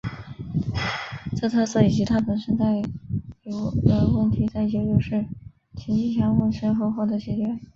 [1.37, 2.73] 这特色以及它本身带
[3.43, 5.27] 有的问题在九九式
[5.75, 7.59] 轻机枪问世后获得解决。